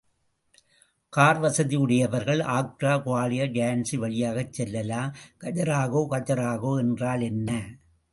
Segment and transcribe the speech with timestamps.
[1.13, 6.01] Car வசதி உடையவர்கள் ஆக்ரா, குவாலியர், ஜான்சி வழியாகச் செல்லலாம், கஜுராஹோ...
[6.11, 7.49] கஜுராஹோ என்றால் என்ன?